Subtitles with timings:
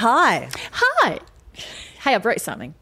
[0.00, 0.48] Hi.
[0.72, 1.18] Hi.
[1.52, 2.74] Hey, I brought you something.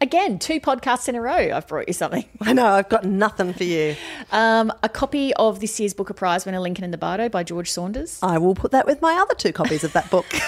[0.00, 2.24] Again, two podcasts in a row, I've brought you something.
[2.40, 3.94] I know, I've got nothing for you.
[4.32, 7.70] Um, a copy of this year's Booker Prize winner, Lincoln in the Bardo by George
[7.70, 8.18] Saunders.
[8.22, 10.24] I will put that with my other two copies of that book.
[10.30, 10.40] Give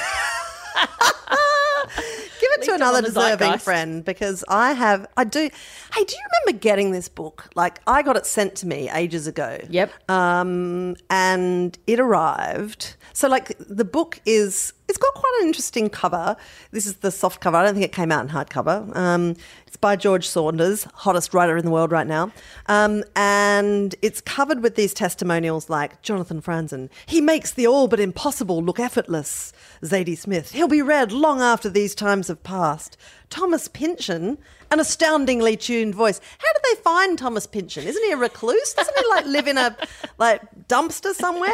[2.53, 3.65] it to another deserving zeitgeist.
[3.65, 5.41] friend because I have, I do.
[5.41, 7.51] Hey, do you remember getting this book?
[7.55, 9.59] Like, I got it sent to me ages ago.
[9.69, 9.93] Yep.
[10.11, 12.97] Um, and it arrived.
[13.13, 16.37] So, like, the book is, it's got quite an interesting cover.
[16.71, 17.57] This is the soft cover.
[17.57, 18.95] I don't think it came out in hardcover.
[18.97, 19.37] Um,
[19.67, 22.33] it's by George Saunders, hottest writer in the world right now.
[22.67, 26.89] Um, and it's covered with these testimonials like Jonathan Franzen.
[27.07, 29.53] He makes the all but impossible look effortless.
[29.83, 30.53] Zadie Smith.
[30.53, 32.97] He'll be read long after these times have passed.
[33.31, 34.39] Thomas Pynchon,
[34.71, 36.21] an astoundingly tuned voice.
[36.39, 37.85] How did they find Thomas Pynchon?
[37.85, 38.75] Isn't he a recluse?
[38.75, 39.77] Doesn't he like live in a
[40.19, 41.51] like dumpster somewhere?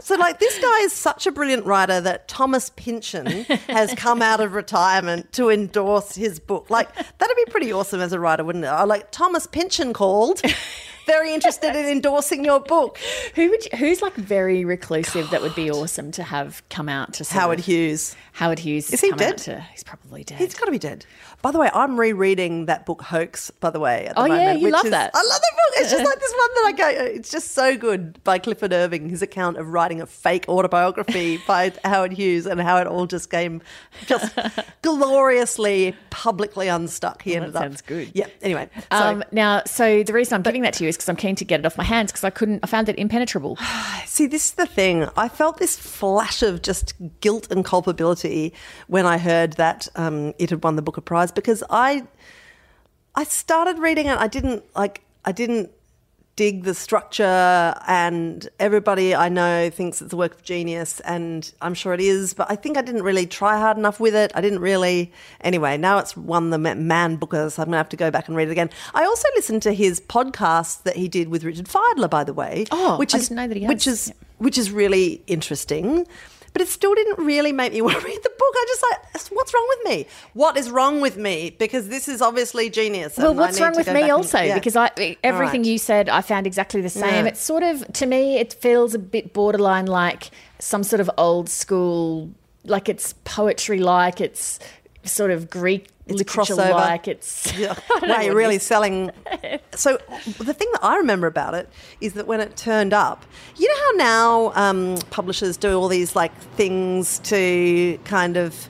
[0.00, 3.26] So like this guy is such a brilliant writer that Thomas Pynchon
[3.68, 6.70] has come out of retirement to endorse his book.
[6.70, 8.68] Like that'd be pretty awesome as a writer, wouldn't it?
[8.68, 10.40] I like Thomas Pynchon called.
[11.06, 12.98] Very interested in endorsing your book.
[13.34, 17.14] Who would you, who's like very reclusive that would be awesome to have come out
[17.14, 18.16] to Howard Hughes.
[18.32, 19.38] Howard Hughes Is he dead?
[19.38, 20.38] To, he's probably dead.
[20.38, 21.06] He's got to be dead.
[21.42, 23.50] By the way, I'm rereading that book Hoax.
[23.50, 25.10] By the way, at the Oh, yeah, you love is- that.
[25.14, 25.74] I love that book.
[25.76, 26.88] It's just like this one that I go.
[27.04, 29.08] It's just so good by Clifford Irving.
[29.10, 33.30] His account of writing a fake autobiography by Howard Hughes and how it all just
[33.30, 33.60] came
[34.06, 34.34] just
[34.82, 37.22] gloriously publicly unstuck.
[37.22, 37.64] He Well, ended that up.
[37.64, 38.10] sounds good.
[38.14, 38.26] Yeah.
[38.42, 41.36] Anyway, so um, now, so the reason I'm giving that to you because I'm keen
[41.36, 42.60] to get it off my hands because I couldn't.
[42.62, 43.56] I found it impenetrable.
[44.06, 45.08] See, this is the thing.
[45.16, 48.52] I felt this flash of just guilt and culpability
[48.86, 52.06] when I heard that um, it had won the Booker Prize because I,
[53.14, 54.18] I started reading it.
[54.18, 55.02] I didn't like.
[55.24, 55.70] I didn't
[56.36, 61.74] dig the structure, and everybody I know thinks it's a work of genius, and I'm
[61.74, 62.34] sure it is.
[62.34, 64.32] But I think I didn't really try hard enough with it.
[64.34, 65.12] I didn't really.
[65.40, 68.36] Anyway, now it's won the Man Booker, so I'm gonna have to go back and
[68.36, 68.70] read it again.
[68.94, 72.66] I also listened to his podcast that he did with Richard Fidler, by the way.
[72.70, 76.06] Oh, which I is didn't know that he which is which is really interesting.
[76.54, 78.54] But it still didn't really make me want to read the book.
[78.56, 80.06] I just like, what's wrong with me?
[80.32, 81.50] What is wrong with me?
[81.50, 83.18] Because this is obviously genius.
[83.18, 84.40] Well, what's wrong with me back and- also?
[84.40, 84.54] yeah.
[84.54, 85.70] Because I everything right.
[85.70, 87.26] you said, I found exactly the same.
[87.26, 87.30] Yeah.
[87.30, 91.50] It's sort of to me, it feels a bit borderline like some sort of old
[91.50, 92.30] school,
[92.64, 94.58] like it's poetry, like it's
[95.04, 96.70] sort of Greek It's literature, crossover.
[96.72, 97.52] like it's.
[97.58, 97.74] Yeah.
[97.96, 99.10] I don't know Wow, you're really selling.
[99.74, 99.98] So
[100.38, 101.68] the thing that I remember about it
[102.00, 103.24] is that when it turned up,
[103.56, 108.68] you know how now um, publishers do all these like things to kind of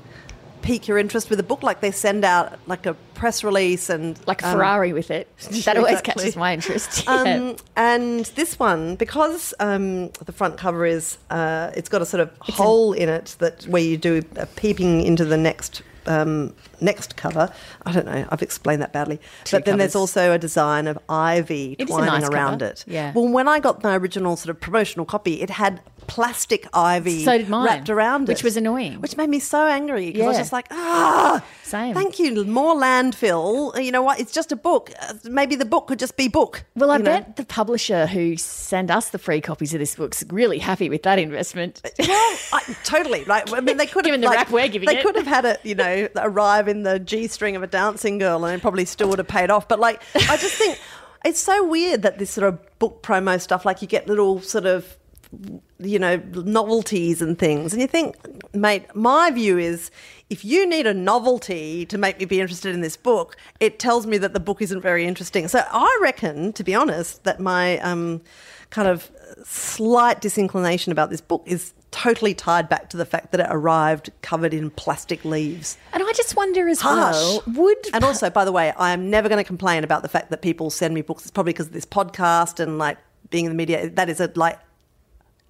[0.62, 4.19] pique your interest with a book, like they send out like a press release and
[4.27, 5.28] like a um, Ferrari with it.
[5.67, 6.23] That always Exactly.
[6.23, 7.06] catches my interest.
[7.06, 12.23] Um, and this one, because um, the front cover is, uh, it's got a sort
[12.23, 16.54] of hole in it that where you do a peeping into the next um,
[16.84, 17.50] next cover.
[17.87, 18.27] I don't know.
[18.31, 19.19] I've explained that badly.
[19.45, 22.72] Two but then there's also a design of ivy It twining nice around cover.
[22.72, 22.84] it.
[22.87, 23.12] Yeah.
[23.15, 27.39] Well, when I got my original sort of promotional copy, it had plastic ivy So
[27.39, 29.00] did mine, wrapped around which it, which was annoying.
[29.00, 31.94] which made me so angry because I was just like, ah, Same.
[31.94, 32.44] Thank you.
[32.44, 33.83] More landfill.
[33.83, 34.21] You know what?
[34.21, 34.91] It's just a book.
[35.00, 36.65] Uh, Maybe the book could just be book.
[36.77, 37.05] Well, I know?
[37.05, 41.03] bet the publisher who sent us the free copies of this book's really happy with
[41.05, 41.81] that investment.
[41.99, 43.25] Well, I, totally.
[43.25, 43.50] Right.
[43.53, 45.03] I mean, they could have Given the like, rap we're giving They it.
[45.03, 48.45] could have had it, you know, arrive in the G string of a dancing girl,
[48.45, 49.69] and it probably still would have paid off.
[49.69, 50.79] But like, I just think
[51.25, 54.67] it's so weird that this sort of book promo stuff, like you get little sort
[54.67, 54.99] of,
[55.79, 58.17] you know, novelties and things, and you think,
[58.55, 59.91] mate, my view is.
[60.31, 64.06] If you need a novelty to make me be interested in this book, it tells
[64.06, 65.47] me that the book isn't very interesting.
[65.49, 68.23] So I reckon, to be honest, that my um,
[68.71, 69.12] kind of
[69.45, 74.10] slight disinclination about this book is totally tied back to the fact that it arrived
[74.21, 75.78] covered in plastic leaves.
[75.93, 77.15] And I just wonder as Harsh.
[77.15, 80.09] well, would And also, by the way, I am never going to complain about the
[80.09, 81.22] fact that people send me books.
[81.22, 82.99] It's probably because of this podcast and like
[83.31, 83.88] being in the media.
[83.91, 84.59] That is a like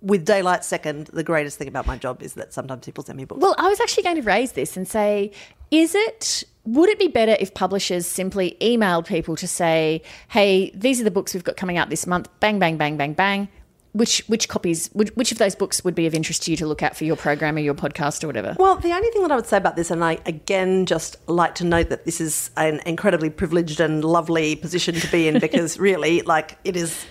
[0.02, 1.06] with daylight second.
[1.14, 3.40] The greatest thing about my job is that sometimes people send me books.
[3.40, 5.32] Well, I was actually going to raise this and say,
[5.70, 11.00] is it would it be better if publishers simply emailed people to say, "Hey, these
[11.00, 12.28] are the books we've got coming out this month.
[12.40, 13.48] Bang, bang, bang, bang, bang."
[13.94, 14.90] Which which copies?
[14.92, 17.04] Which, which of those books would be of interest to you to look at for
[17.04, 18.56] your program or your podcast or whatever?
[18.58, 21.54] Well, the only thing that I would say about this, and I again just like
[21.56, 25.78] to note that this is an incredibly privileged and lovely position to be in because
[25.78, 27.06] really, like, it is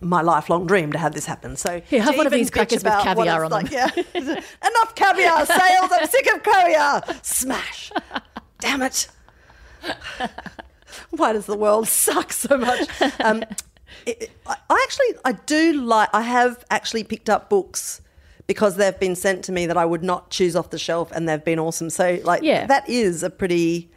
[0.00, 1.56] my lifelong dream to have this happen.
[1.56, 5.90] So Here, have one of these crackers with caviar on like, Yeah, enough caviar sales.
[5.92, 7.02] I'm sick of caviar.
[7.22, 7.92] Smash.
[8.58, 9.08] Damn it.
[11.10, 12.88] Why does the world suck so much?
[13.20, 13.44] Um,
[14.06, 16.08] it, I actually, I do like.
[16.12, 18.00] I have actually picked up books
[18.46, 21.28] because they've been sent to me that I would not choose off the shelf and
[21.28, 21.90] they've been awesome.
[21.90, 22.66] So, like, Yeah.
[22.66, 23.90] that is a pretty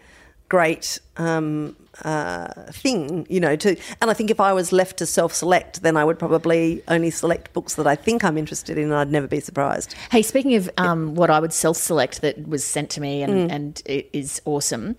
[0.50, 1.74] great um,
[2.04, 3.56] uh, thing, you know.
[3.56, 7.10] To and I think if I was left to self-select, then I would probably only
[7.10, 9.96] select books that I think I'm interested in, and I'd never be surprised.
[10.12, 13.50] Hey, speaking of um, what I would self select that was sent to me and,
[13.50, 13.54] Mm.
[13.54, 14.96] and it is awesome.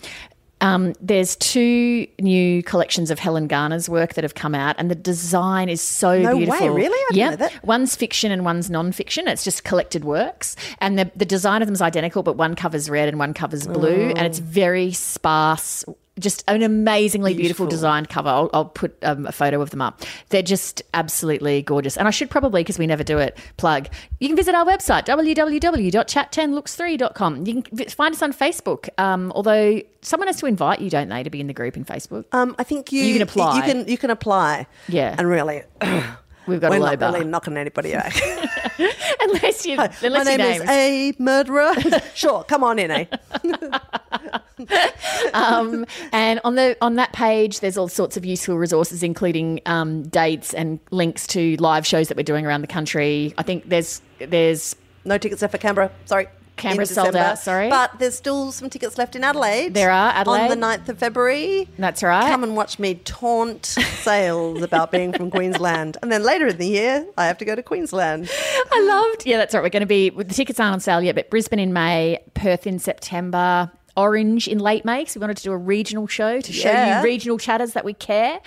[0.63, 4.95] Um, there's two new collections of Helen Garner's work that have come out, and the
[4.95, 6.71] design is so No way, beautiful.
[6.71, 6.99] really?
[7.11, 9.27] I didn't yeah, one's fiction and one's non-fiction.
[9.29, 12.89] It's just collected works, and the the design of them is identical, but one covers
[12.89, 14.25] red and one covers blue, and Oh.
[14.25, 15.85] it's very sparse.
[16.19, 17.79] Just an amazingly beautiful, Beautiful.
[17.79, 18.29] designed cover.
[18.29, 20.03] I'll, I'll put um, a photo of them up.
[20.29, 21.97] They're just absolutely gorgeous.
[21.97, 23.89] And I should probably, because we never do it, plug.
[24.21, 27.47] You can visit our website, www.chat10looks3.com.
[27.47, 31.23] You can find us on Facebook, um, although someone has to invite you, don't they,
[31.23, 32.25] to be in the group in Facebook?
[32.33, 33.57] Um, I think you You can apply.
[33.57, 34.67] You can you can apply.
[34.89, 35.15] Yeah.
[35.19, 35.63] and really,
[36.47, 37.13] We've got we're a low not bar.
[37.13, 38.13] really knocking anybody out.
[39.21, 41.75] unless you, unless My name is a murderer.
[42.15, 43.05] sure, come on in, eh?
[45.35, 50.03] um, and on the on that page, there's all sorts of useful resources, including um,
[50.05, 53.35] dates and links to live shows that we're doing around the country.
[53.39, 54.75] I think there's there's
[55.05, 55.91] No tickets left for Canberra.
[56.07, 56.29] Sorry.
[56.63, 57.69] Canberra's in sold out, sorry.
[57.69, 59.75] But there's still some tickets left in Adelaide.
[59.75, 60.51] There are, Adelaide.
[60.51, 61.69] On the 9th of February.
[61.79, 62.29] That's right.
[62.31, 65.97] Come and watch me taunt sales about being from Queensland.
[66.03, 68.31] And then later in the year, I have to go to Queensland.
[68.73, 69.27] I loved.
[69.27, 69.63] Yeah, that's right.
[69.63, 70.11] We're going to be.
[70.11, 74.59] The tickets aren't on sale yet, but Brisbane in May, Perth in September, Orange in
[74.59, 75.05] late May.
[75.05, 76.99] So we wanted to do a regional show to show Yeah.
[76.99, 78.41] you regional chatters that we care.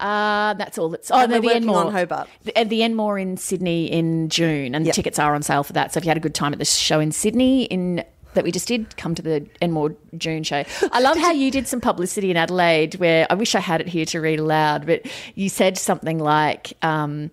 [0.00, 0.88] Uh, that's all.
[0.88, 2.28] That's oh And the Enmore on Hobart.
[2.44, 4.94] The, and the Enmore in Sydney in June, and Yep.
[4.94, 5.92] the tickets are on sale for that.
[5.92, 8.04] So if you had a good time at the show in Sydney in
[8.34, 10.64] that we just did, come to the Enmore June show.
[10.90, 13.88] I love how you did some publicity in Adelaide, where I wish I had it
[13.88, 15.02] here to read aloud, but
[15.34, 16.72] you said something like.
[16.82, 17.30] Um,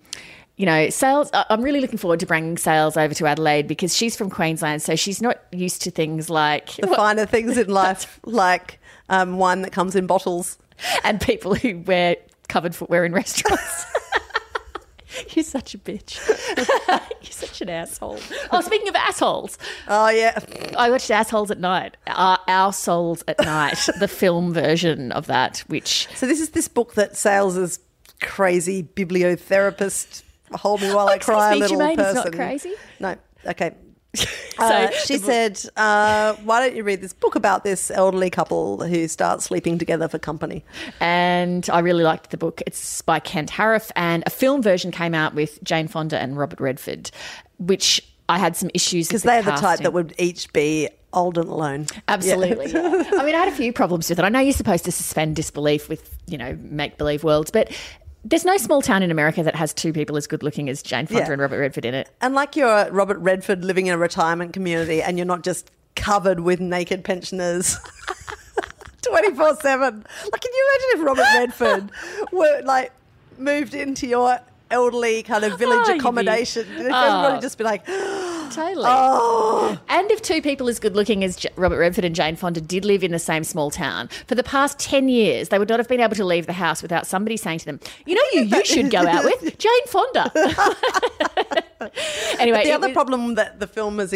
[0.59, 1.29] you know, sales.
[1.33, 4.97] I'm really looking forward to bringing sales over to Adelaide because she's from Queensland, so
[4.97, 8.77] she's not used to things like The finer things in life, like
[9.07, 10.57] um, wine that comes in bottles.
[11.05, 12.17] and people who wear
[12.49, 13.85] covered footwear in restaurants.
[15.33, 16.19] You're such a bitch.
[17.21, 18.19] You're such an asshole.
[18.51, 19.57] Oh, speaking of assholes,
[19.87, 20.37] Oh, yeah.
[20.77, 21.95] I watched Assholes at Night.
[22.05, 26.67] Our, Our Souls at Night, the film version of that, which So this is this
[26.67, 27.79] book that Sales is
[28.21, 30.23] crazy bibliotherapist
[30.53, 32.17] hold me while I cry, me, little Jermaine, person.
[32.17, 32.73] it's not crazy?
[32.99, 33.15] No.
[33.45, 33.71] Okay.
[34.57, 38.29] Uh, So she book- said, uh, "Why don't you read this book about this elderly
[38.29, 40.65] couple who start sleeping together for company?"
[40.99, 42.61] and I really liked the book.
[42.67, 46.59] It's by Kent Haruf, and a film version came out with Jane Fonda and Robert
[46.59, 47.09] Redford,
[47.57, 51.37] which I had some issues Because with they're the type that would each be old
[51.37, 51.87] and alone.
[52.09, 52.71] Absolutely.
[52.73, 53.03] yeah.
[53.13, 54.25] I mean, I had a few problems with it.
[54.25, 57.71] I know you're supposed to suspend disbelief with, you know, make believe worlds, but
[58.25, 61.07] there's no small town in America that has two people as good looking as Jane
[61.07, 61.31] Fonda Yeah.
[61.31, 62.09] and Robert Redford in it.
[62.21, 66.41] And like you're Robert Redford living in a retirement community, and you're not just covered
[66.41, 67.77] with naked pensioners.
[69.01, 70.05] 24 7.
[70.31, 71.91] Like, can you imagine if Robert Redford
[72.31, 72.91] were like
[73.37, 74.39] moved into your
[74.71, 76.67] elderly kind of village Oh, be- accommodation?
[76.77, 77.21] If Oh.
[77.21, 77.85] everybody just be like,
[78.49, 78.85] Totally.
[78.87, 82.59] oh, And if two people as good looking as J- Robert Redford and Jane Fonda
[82.61, 85.79] did live in the same small town for the past 10 years, they would not
[85.79, 88.41] have been able to leave the house without somebody saying to them, You know, you,
[88.41, 90.31] you should go out with Jane Fonda.
[92.39, 94.11] anyway, The other was- problem that the film has,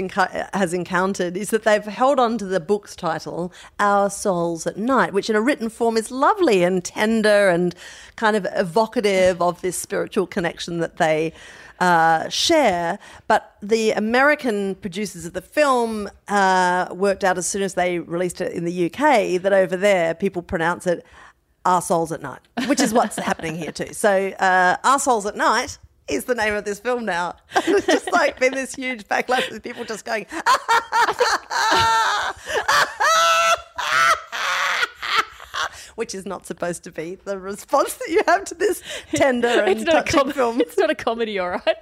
[0.54, 5.14] has encountered is that they've held on to the book's title, Our Souls at Night,
[5.14, 7.74] which in a written form is lovely and tender and
[8.16, 11.34] kind of evocative of this spiritual connection that they
[11.80, 13.00] uh, share.
[13.28, 18.42] But the American producers of the film uh, worked out as soon as they released
[18.42, 21.06] it in the UK that over there people pronounce it
[21.66, 23.94] Our Souls at Night, which is what's happening here too.
[23.94, 27.36] So, uh, Our Souls at Night is the name of this film now.
[27.56, 30.26] it's just like been this huge backlash with people just going,
[35.96, 38.82] which is not supposed to be the response that you have to this
[39.14, 40.62] tender and it's not, a touching com- film.
[40.62, 41.62] it's not a comedy, all right?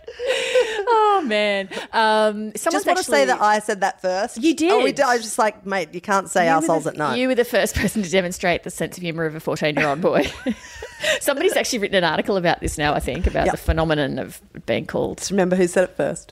[0.93, 1.69] Oh, man.
[1.93, 4.41] Um, just want to say that I said that first.
[4.41, 4.71] You did.
[4.71, 5.05] Oh, we did.
[5.05, 7.17] I was just like, mate, you can't say You our souls the- at night.
[7.17, 9.87] You were the first person to demonstrate the sense of humour of a 14 year
[9.87, 10.29] old boy.
[11.21, 13.51] Somebody's actually written an article about this now, I think, about Yeah.
[13.51, 15.19] the phenomenon of being called.
[15.19, 16.31] Just remember who said it first.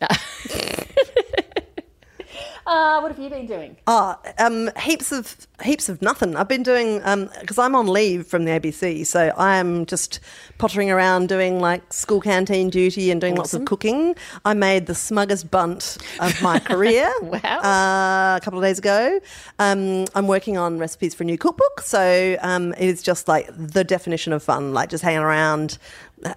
[2.69, 3.75] Uh, what have you been doing?
[3.87, 6.35] Ah, um, heaps of heaps of nothing.
[6.35, 6.99] I've been doing
[7.39, 10.19] because I'm on leave from the ABC, so I am just
[10.59, 14.13] pottering around doing like school canteen duty and doing lots of cooking.
[14.45, 17.11] I made the smuggest bunt of my career.
[17.23, 17.39] Wow.
[17.39, 19.19] Uh, a couple of days ago.
[19.57, 23.49] Um, I'm working on recipes for a new cookbook, so um, it is just like
[23.57, 25.79] the definition of fun, like just hanging around.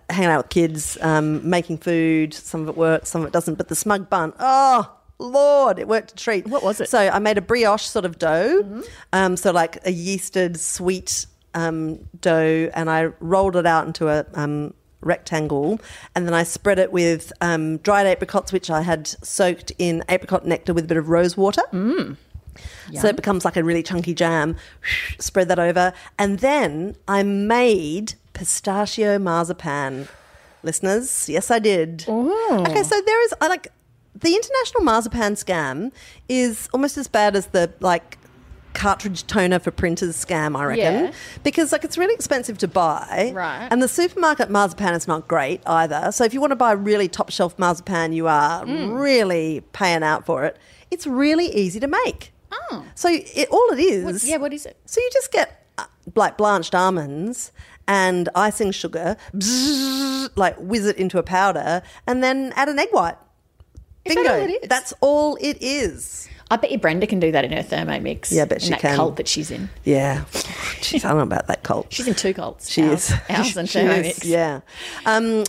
[0.09, 2.33] Hanging out with kids, um, making food.
[2.33, 3.57] Some of it works, some of it doesn't.
[3.57, 4.89] But the smug bun, oh,
[5.23, 6.47] Lord, it worked a treat.
[6.47, 6.89] What was it?
[6.89, 12.01] So I made a brioche sort of dough, um, so like a yeasted sweet um,
[12.21, 15.81] dough, and I rolled it out into a um, rectangle,
[16.15, 20.47] and then I spread it with um, dried apricots, which I had soaked in apricot
[20.47, 21.63] nectar with a bit of rose water.
[23.01, 24.57] So it becomes like a really chunky jam.
[25.19, 30.09] Spread that over, and then I made pistachio marzipan.
[30.63, 32.05] Listeners, yes, I did.
[32.69, 33.69] Okay, so there is I like
[34.23, 35.93] the international marzipan scam
[36.29, 38.19] is almost as bad as the like
[38.75, 41.05] cartridge toner for printers scam, I reckon.
[41.07, 41.13] Yeah.
[41.45, 43.31] Because like it's really expensive to buy.
[43.35, 43.69] Right.
[43.71, 46.11] And the supermarket marzipan is not great either.
[46.11, 48.99] So if you want to buy really top shelf marzipan, you are Mm.
[48.99, 50.57] really paying out for it.
[50.91, 52.33] It's really easy to make.
[52.51, 52.85] Oh.
[52.95, 54.77] So it, all it is What- yeah, what is it?
[54.87, 55.85] so you just get uh,
[56.17, 57.53] like blanched almonds
[57.89, 62.89] and icing sugar, bzzz, like whiz it into a powder, and then add an egg
[62.93, 63.17] white.
[64.05, 64.69] Is that all it is?
[64.69, 66.29] That's all it is.
[66.51, 68.31] I bet you Brenda can do that in her Thermomix.
[68.31, 68.97] Yeah, I bet in she that can.
[68.97, 69.71] cult that she's in.
[69.85, 70.25] Yeah.
[70.81, 71.87] Jeez, I don't know about that cult.
[71.91, 72.69] She's in two cults.
[72.69, 73.17] She ours, is.
[73.31, 73.85] Ours and She is,
[74.19, 74.25] Thermomix.
[74.27, 74.61] Yeah.
[75.07, 75.45] Um,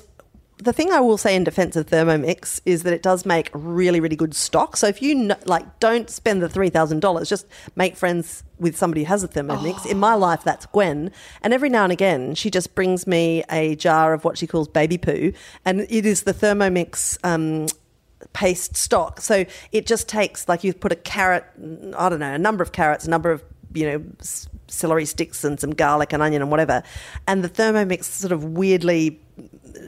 [0.60, 4.00] the thing I will say in defense of Thermomix is that it does make really,
[4.00, 4.78] really good stock.
[4.78, 7.28] So if you kn- like, don't spend the three thousand dollars.
[7.28, 9.86] Just make friends with somebody who has a Thermomix.
[9.86, 13.76] In my life, that's Gwen, and every now and again, she just brings me a
[13.76, 15.34] jar of what she calls baby poo,
[15.66, 17.18] and it is the Thermomix.
[17.26, 17.68] Um,
[18.34, 19.22] paste stock.
[19.22, 21.46] So it just takes like you put a carrot,
[21.98, 25.44] I don't know, a number of carrots, a number of you know s- celery sticks
[25.44, 26.84] and some garlic and onion and whatever,
[27.28, 29.20] and the Thermomix sort of weirdly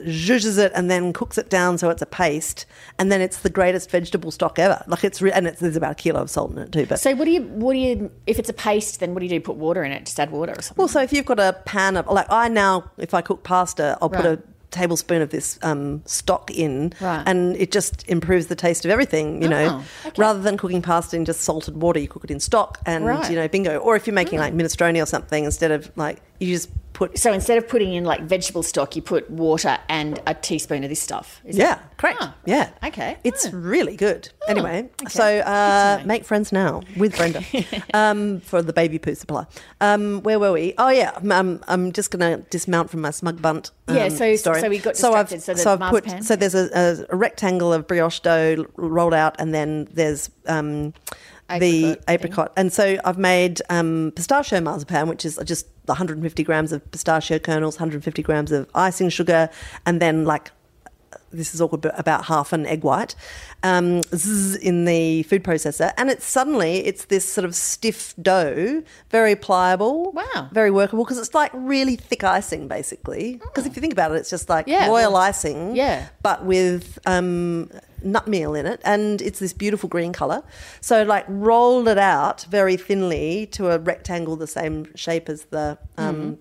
[0.04, 2.66] zhuzhes it and then cooks it down so it's a paste,
[2.98, 4.82] and then it's the greatest vegetable stock ever.
[4.86, 6.86] Like it's re- and it's, there's about a kilo of salt in it too.
[6.86, 9.26] But So what do you what do you if it's a paste then what do
[9.26, 9.40] you do?
[9.40, 10.04] Put water in it?
[10.06, 10.80] Just add water or something?
[10.80, 13.96] Well, so if you've got a pan of like I now, if I cook pasta,
[14.00, 14.42] I'll put a
[14.76, 17.22] tablespoon of this um, stock in, Right.
[17.26, 19.42] and it just improves the taste of everything.
[19.42, 20.20] You know, Oh, okay.
[20.22, 23.30] rather than cooking pasta in just salted water, you cook it in stock, and Right.
[23.30, 23.78] You know, bingo.
[23.78, 27.18] Or if you're making like minestrone or something, instead of like you just put.
[27.18, 30.88] So instead of putting in like vegetable stock, you put water and a teaspoon of
[30.88, 31.42] this stuff.
[31.44, 31.80] Yeah, it?
[31.98, 32.18] correct.
[32.22, 33.18] Ah, yeah, Okay.
[33.22, 33.50] It's Oh.
[33.52, 34.30] really good.
[34.48, 35.10] Anyway, okay.
[35.10, 37.42] so uh, make friends now with Brenda
[37.94, 39.44] um, for the baby poo supply.
[39.80, 40.72] Um, where were we?
[40.78, 43.72] Oh yeah, um, I'm just going to dismount from my smug bunt.
[43.88, 44.60] Um, Yeah, so- story.
[44.60, 46.22] so we got so I've, so so I've put marzipan.
[46.22, 50.94] so there's a, a, rectangle of brioche dough rolled out, and then there's um,
[51.48, 56.88] the apricot, and so I've made um, pistachio marzipan, which is just 150 grams of
[56.90, 59.48] pistachio kernels, 150 grams of icing sugar,
[59.84, 60.50] and then like
[61.32, 63.14] this is all ab- about half an egg white
[63.62, 68.82] um, zzz, in the food processor and it's suddenly it's this sort of stiff dough
[69.10, 70.48] very pliable Wow.
[70.52, 74.16] very workable because it's like really thick icing basically because if you think about it
[74.16, 76.08] it's just like Yeah, royal well, icing yeah.
[76.22, 77.70] but with um,
[78.06, 80.42] nut meal in it and it's this beautiful green color
[80.80, 85.78] so like rolled it out very thinly to a rectangle the same shape as the
[85.98, 86.38] um,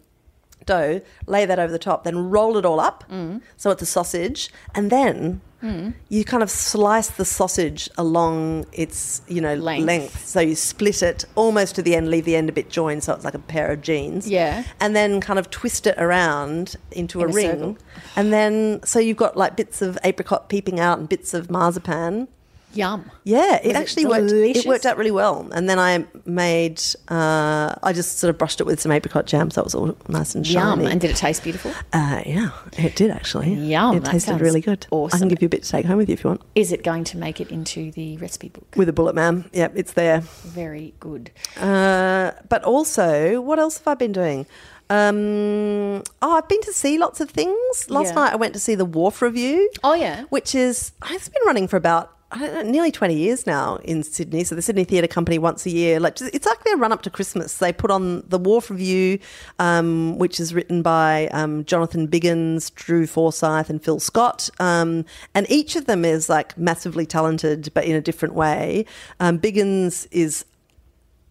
[0.65, 3.41] dough, lay that over the top, then roll it all up mm.
[3.57, 5.93] so it's a sausage, and then mm.
[6.09, 9.85] you kind of slice the sausage along its you know Length.
[9.85, 10.25] length.
[10.25, 13.13] So you split it almost to the end, leave the end a bit joined, so
[13.13, 14.29] it's like a pair of jeans.
[14.29, 14.63] Yeah.
[14.79, 17.77] and then kind of twist it around into In a a ring,
[18.15, 22.27] and then so you've got like bits of apricot peeping out and bits of marzipan.
[22.75, 23.09] Yum.
[23.23, 24.31] Yeah, it Was it actually worked.
[24.31, 25.47] It worked out really well.
[25.53, 29.49] And then I made, uh, I just sort of brushed it with some apricot jam,
[29.51, 30.83] so it was all nice and shiny.
[30.83, 30.91] Yum.
[30.91, 31.71] And did it taste beautiful?
[31.93, 33.53] uh, yeah, it did actually.
[33.53, 34.85] Yum, It tasted really good.
[34.91, 35.15] Awesome.
[35.15, 36.41] I can give you a bit to take home with you if you want.
[36.55, 38.67] Is it going to make it into the recipe book?
[38.75, 39.49] With a bullet, ma'am.
[39.53, 40.19] Yep, it's there.
[40.21, 41.31] Very good.
[41.59, 44.45] Uh, but also, what else have I been doing?
[44.87, 47.89] Um, oh, I've been to see lots of things.
[47.89, 48.15] Last Yeah.
[48.15, 49.69] night I went to see the Wharf Review.
[49.83, 50.23] Oh, yeah.
[50.29, 54.43] which is it's been running for about know, nearly 20 years now in Sydney.
[54.43, 57.09] So the Sydney Theatre Company once a year, like it's like their run up to
[57.09, 57.57] Christmas.
[57.57, 59.19] They put on the Wharf Review,
[59.59, 64.49] um, which is written by um, Jonathan Biggins, Drew Forsyth, and Phil Scott.
[64.59, 68.85] Um, and each of them is like massively talented, but in a different way.
[69.19, 70.45] Um, Biggins is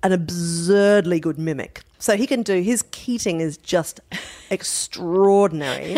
[0.02, 1.83] an absurdly good mimic.
[1.98, 4.00] So he can do his Keating is just
[4.50, 5.96] extraordinary,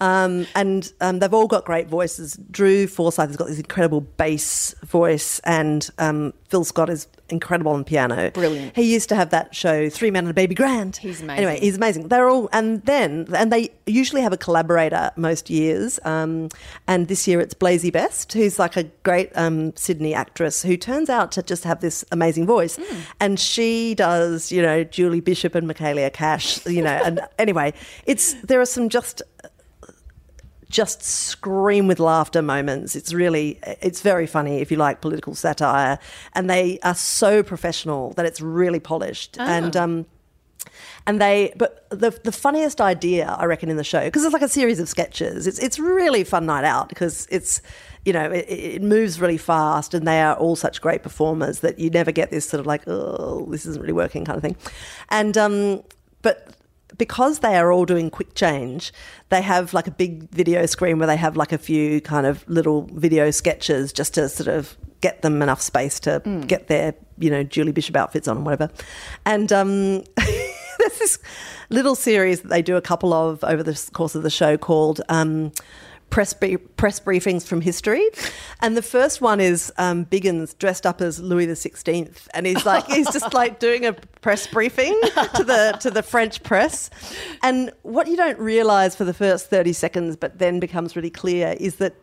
[0.00, 2.38] um, and um, they've all got great voices.
[2.50, 7.84] Drew Forsyth has got this incredible bass voice, and um, Phil Scott is incredible on
[7.84, 8.30] piano.
[8.30, 8.76] Brilliant.
[8.76, 10.96] He used to have that show, Three Men and a Baby Grand.
[10.96, 11.44] He's amazing.
[11.44, 12.08] Anyway, he's amazing.
[12.08, 15.98] They're all, and then, and they usually have a collaborator most years.
[16.04, 16.48] Um,
[16.86, 21.10] and this year it's Blazey Best, who's like a great um, Sydney actress who turns
[21.10, 22.76] out to just have this amazing voice.
[22.76, 23.00] Hmm.
[23.20, 27.00] And she does, you know, Julie Bishop and Michaelia Cash, you know.
[27.04, 27.72] and anyway,
[28.06, 29.22] it's there are some just
[30.68, 32.96] just scream with laughter moments.
[32.96, 35.98] It's really, it's very funny if you like political satire,
[36.34, 39.36] and they are so professional that it's really polished.
[39.38, 40.06] And um,
[41.06, 44.42] and they, but the the funniest idea I reckon in the show because it's like
[44.42, 45.46] a series of sketches.
[45.46, 47.62] It's it's really fun night out because it's.
[48.04, 51.80] You know, it, it moves really fast, and they are all such great performers that
[51.80, 54.54] you never get this sort of like, oh, this isn't really working kind of thing.
[55.08, 55.82] And um,
[56.22, 56.55] but
[56.98, 58.92] because they are all doing quick change,
[59.28, 62.48] they have like a big video screen where they have like a few kind of
[62.48, 67.30] little video sketches just to sort of get them enough space to get their, you
[67.30, 68.70] know, Julie Bishop outfits on and whatever.
[69.24, 71.18] And um, there's this
[71.68, 75.00] little series that they do a couple of over the course of the show called.
[75.08, 75.52] Um,
[76.16, 78.02] Press, brie- press briefings from history,
[78.62, 82.64] and the first one is um, Biggins dressed up as Louis the Sixteenth, and he's
[82.64, 83.92] like he's just like doing a
[84.22, 84.98] press briefing
[85.34, 86.88] to the to the French press,
[87.42, 91.54] and what you don't realise for the first thirty seconds, but then becomes really clear,
[91.60, 91.94] is that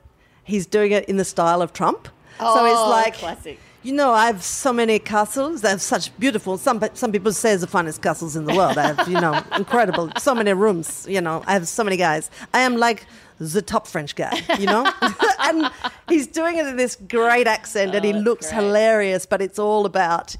[0.43, 2.07] he's doing it in the style of Trump.
[2.37, 3.57] so Oh, it's like classic.
[3.81, 5.63] you know, I have so many castles.
[5.65, 6.59] I have such beautiful.
[6.59, 8.77] Some some people say it's the finest castles in the world.
[8.77, 10.11] I have, you know, incredible.
[10.19, 11.07] So many rooms.
[11.09, 12.29] You know, I have so many guys.
[12.53, 13.07] I am like
[13.39, 14.41] the top French guy.
[14.59, 14.91] You know,
[15.39, 15.69] and
[16.09, 18.61] he's doing it in this great accent, and he Oh, looks great.
[18.63, 19.25] hilarious.
[19.25, 20.35] But it's all about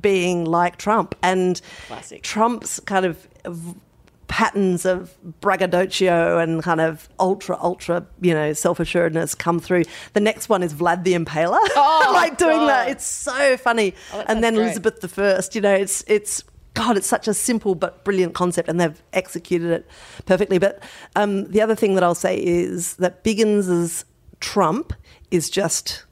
[0.00, 2.22] being like Trump and Classic.
[2.22, 3.26] Trump's kind of.
[4.28, 9.82] Patterns of braggadocio and kind of ultra, ultra, you know, self assuredness come through.
[10.14, 12.68] The next one is Vlad the Impaler, Oh, like doing God.
[12.68, 12.88] that.
[12.88, 13.92] It's so funny.
[14.10, 14.64] Oh, that and then great.
[14.64, 18.68] Elizabeth the First, you know, it's it's God, it's such a simple but brilliant concept,
[18.68, 19.86] and they've executed it
[20.24, 20.58] perfectly.
[20.58, 20.82] But
[21.16, 24.04] um, the other thing that I'll say is that Biggins's
[24.40, 24.92] Trump
[25.30, 26.04] is just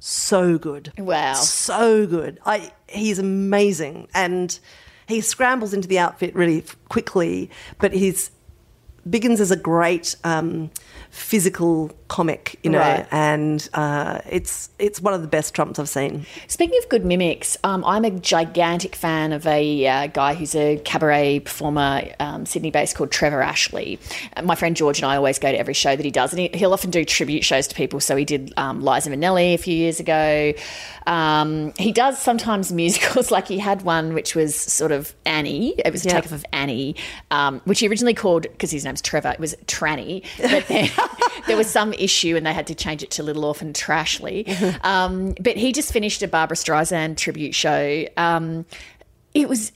[0.00, 0.92] so good.
[0.98, 1.34] Wow.
[1.34, 2.40] so good.
[2.44, 4.58] I he's amazing, and
[5.06, 7.50] he scrambles into the outfit really quickly.
[7.78, 8.32] But he's
[9.08, 10.70] Biggins is a great um,
[11.10, 13.06] physical comic, you know, Right.
[13.10, 16.26] and uh, it's it's one of the best Trumps I've seen.
[16.46, 20.76] Speaking of good mimics, um, I'm a gigantic fan of a uh, guy who's a
[20.84, 23.98] cabaret performer, um, Sydney based, called Trevor Ashley.
[24.36, 26.40] Uh, my friend George and I always go to every show that he does, and
[26.40, 27.98] he, he'll often do tribute shows to people.
[27.98, 30.52] So he did um, Liza Minnelli a few years ago.
[31.06, 35.70] Um, he does sometimes musicals, like he had one which was sort of Annie.
[35.78, 36.14] It was a Yeah.
[36.16, 36.94] takeoff of Annie,
[37.30, 40.24] um, which he originally called, because his name's Trevor, it was Tranny.
[40.40, 40.90] But then
[41.46, 44.42] there was some issue and they had to change it to Little Orphan Trashly.
[44.84, 48.04] Um, but he just finished a Barbara Streisand tribute show.
[48.16, 48.64] Um,
[49.34, 49.72] it was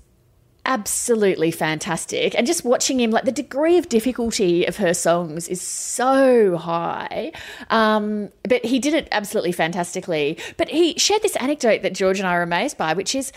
[0.64, 5.60] absolutely fantastic and just watching him like the degree of difficulty of her songs is
[5.60, 7.30] so high
[7.70, 12.26] um, but he did it absolutely fantastically but he shared this anecdote that george and
[12.26, 13.30] i were amazed by which is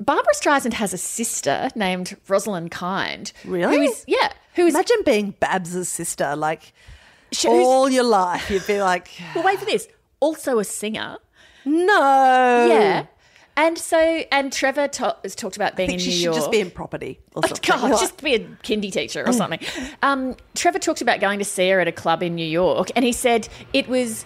[0.00, 3.76] barbara streisand has a sister named rosalind kind Really?
[3.76, 6.72] who is yeah who is Imagine being Babs's sister, like
[7.32, 8.50] Sh- who's- all your life.
[8.50, 9.88] You'd be like, well, wait for this
[10.20, 11.16] also a singer
[11.64, 12.66] no.
[12.70, 13.06] yeah
[13.56, 13.98] and so
[14.30, 14.88] and trevor
[15.22, 17.62] has talked about being in she new should york just be in property or something.
[17.66, 19.60] God, Like- just be a kindy teacher or something.
[20.02, 23.04] Um, Trevor talked about going to see her at a club in New York, and
[23.04, 24.24] he said it was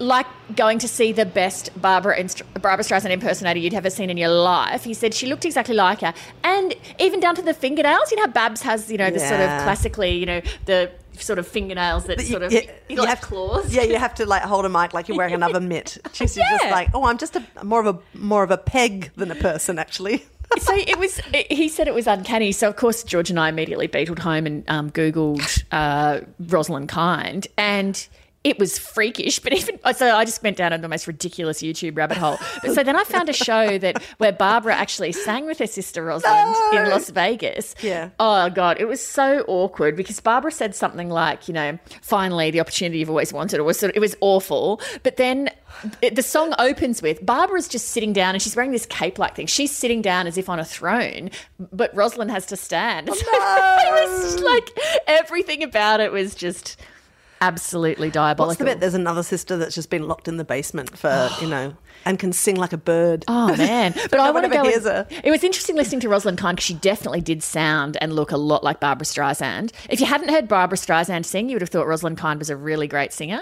[0.00, 4.16] like going to see the best Barbara Inst- Barbara Streisand impersonator you'd ever seen in
[4.16, 4.84] your life.
[4.84, 8.10] He said she looked exactly like her, and even down to the fingernails.
[8.12, 9.64] You know how Babs has, you know, the sort of Yeah.
[9.64, 10.90] classically, you know, the
[11.22, 13.74] sort of fingernails that sort of Yeah, you like have claws.
[13.74, 15.98] Yeah, you have to like hold a mic like you're wearing another mitt.
[16.12, 16.70] She's just Yeah.
[16.70, 19.78] like, oh, I'm just a more of a more of a peg than a person,
[19.78, 20.24] actually.
[20.58, 21.20] so it was.
[21.34, 22.52] It, he said it was uncanny.
[22.52, 27.46] So of course George and I immediately beetled home and um, googled uh, Rosalind Kind,
[27.58, 28.06] and
[28.44, 29.38] it was freakish.
[29.48, 32.36] But even oh, so, I just went down the most ridiculous YouTube rabbit hole.
[32.62, 36.04] But so then I found a show that where Barbara actually sang with her sister
[36.04, 36.82] Rosalind No.
[36.84, 37.74] in Las Vegas.
[37.80, 38.10] Yeah.
[38.20, 42.60] Oh god, it was so awkward because Barbara said something like, you know, finally the
[42.60, 43.58] opportunity you've always wanted.
[43.58, 44.80] It was sort of, it was awful.
[45.02, 45.50] But then
[46.02, 49.46] it, the song opens with Barbara's just sitting down and she's wearing this cape-like thing.
[49.46, 51.30] She's sitting down as if on a throne,
[51.72, 53.08] but Rosalind has to stand.
[53.08, 54.70] So oh, it was like
[55.06, 56.76] everything about it was just
[57.40, 58.48] absolutely diabolical.
[58.48, 58.80] What's the bet?
[58.80, 61.74] There's another sister that's just been locked in the basement for you know,
[62.04, 63.24] and can sing like a bird.
[63.28, 63.92] Oh man!
[64.10, 64.62] But I want to go.
[64.64, 65.06] hears in- her.
[65.24, 68.36] It was interesting listening to Rosalind Kahn because she definitely did sound and look a
[68.36, 69.72] lot like Barbara Streisand.
[69.90, 72.56] If you hadn't heard Barbara Streisand sing, you would have thought Rosalind Kahn was a
[72.56, 73.40] really great singer.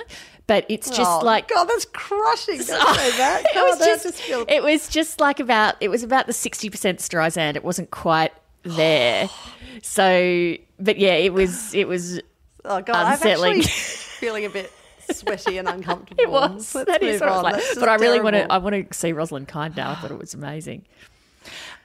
[0.48, 2.58] But it's just Oh, like God, that's crushing.
[2.58, 3.42] Don't say that.
[3.52, 6.32] it was God, that just, feels- it was just like about it was about the
[6.32, 7.56] sixty percent Streisand.
[7.56, 8.32] It wasn't quite
[8.62, 9.28] there.
[9.82, 12.20] so, but yeah, it was it was.
[12.66, 14.72] Oh God, I'm actually feeling a bit
[15.12, 16.22] sweaty and uncomfortable.
[16.22, 16.74] It was.
[16.74, 17.52] Let's that is move what I was on.
[17.52, 17.62] like.
[17.80, 18.52] But I really want to.
[18.52, 19.92] I want to see Rosalind Kind now.
[19.92, 20.84] I thought it was amazing.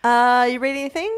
[0.04, 1.12] Uh, you read anything?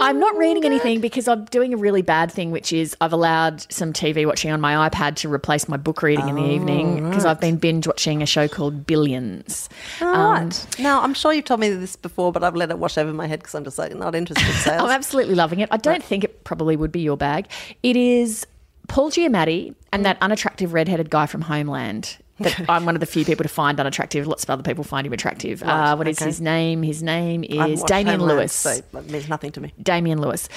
[0.00, 0.70] I'm not reading Good.
[0.70, 4.52] anything because I'm doing a really bad thing, which is I've allowed some TV watching
[4.52, 7.84] on my iPad to replace my book reading in the evening because I've been binge
[7.86, 9.68] watching a show called Billions.
[10.00, 10.66] All right.
[10.78, 13.26] Now, I'm sure you've told me this before, but I've let it wash over my
[13.26, 14.82] head because I'm just like not interested in sales.
[14.82, 15.68] I'm absolutely loving it.
[15.72, 17.48] I don't think it probably would be your bag.
[17.82, 18.46] It is
[18.88, 22.18] Paul Giamatti and that unattractive redheaded guy from Homeland.
[22.40, 24.26] That I'm one of the few people to find unattractive.
[24.26, 25.62] Lots of other people find him attractive.
[25.62, 26.26] Right, uh, what is okay.
[26.26, 26.82] his name?
[26.82, 28.52] His name is Damian Homeland, Lewis.
[28.52, 29.72] So that means nothing to me.
[29.82, 30.48] Damian Lewis.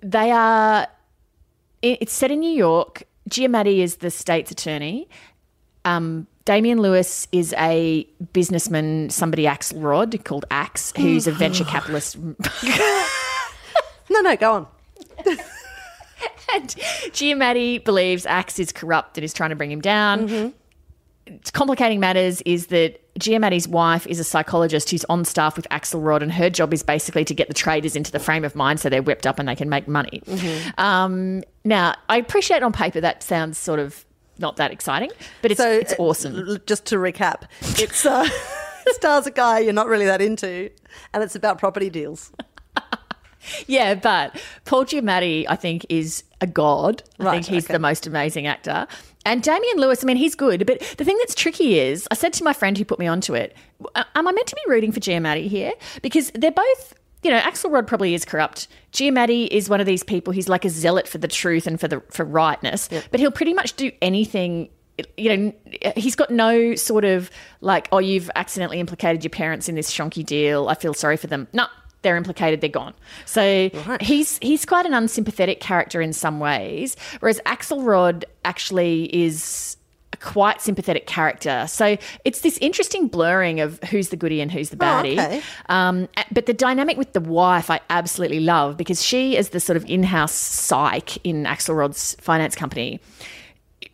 [0.00, 0.86] They are.
[1.82, 3.04] It's set in New York.
[3.30, 5.08] Giamatti is the state's attorney.
[5.84, 12.16] Um, Damian Lewis is a businessman, somebody Axelrod called Axe, who's a venture capitalist.
[14.08, 14.66] No, no, go on.
[16.54, 16.68] and
[17.10, 20.52] Giamatti believes Axe is corrupt and is trying to bring him down.
[21.26, 26.22] It's complicating matters is that Giamatti's wife is a psychologist who's on staff with Axelrod,
[26.22, 28.88] and her job is basically to get the traders into the frame of mind so
[28.88, 30.22] they're whipped up and they can make money.
[30.78, 34.04] Um, now, I appreciate on paper that sounds sort of
[34.38, 35.10] not that exciting,
[35.42, 36.58] but it's, So it's uh, awesome.
[36.66, 37.42] Just to recap,
[37.80, 38.28] it's uh,
[38.86, 40.70] it stars a guy you're not really that into,
[41.12, 42.30] and it's about property deals.
[43.66, 47.02] Yeah, but Paul Giamatti, I think, is a god.
[47.18, 47.72] I think he's okay.
[47.72, 48.86] the most amazing actor.
[49.24, 50.66] And Damian Lewis, I mean, he's good.
[50.66, 53.34] But the thing that's tricky is, I said to my friend who put me onto
[53.34, 53.56] it,
[53.94, 55.72] "Uh, am I meant to be rooting for Giamatti here?
[56.02, 56.94] Because they're both.
[57.22, 58.68] You know, Axelrod probably is corrupt.
[58.92, 60.32] Giamatti is one of these people.
[60.32, 62.88] He's like a zealot for the truth and for the for rightness.
[63.10, 64.68] But he'll pretty much do anything
[65.16, 65.52] you know,
[65.96, 67.30] he's got no sort of
[67.60, 70.68] like, oh, you've accidentally implicated your parents in this shonky deal.
[70.68, 71.48] I feel sorry for them.
[71.52, 71.66] No,
[72.02, 72.60] they're implicated.
[72.60, 72.94] They're gone.
[73.24, 79.76] So he's he's quite an unsympathetic character in some ways, whereas Axelrod actually is
[80.12, 81.66] a quite sympathetic character.
[81.68, 85.12] So it's this interesting blurring of who's the goody and who's the baddie.
[85.18, 85.42] okay.
[85.68, 89.76] Um, but the dynamic with the wife, I absolutely love because she is the sort
[89.76, 93.00] of in-house psych in Axelrod's finance company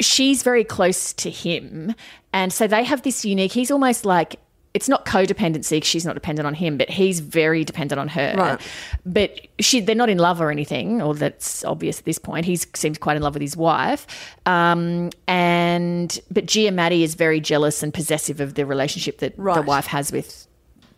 [0.01, 1.95] she's very close to him.
[2.33, 4.37] And so they have this unique, he's almost like,
[4.75, 8.35] it's not codependency she's not dependent on him, but he's very dependent on her.
[8.37, 8.61] Right.
[9.05, 12.47] But she, they're not in love or anything, or that's obvious at this point.
[12.47, 14.07] He seems quite in love with his wife.
[14.47, 19.87] Um, and, but Giamatti is very jealous and possessive of the relationship that the wife
[19.87, 20.47] has with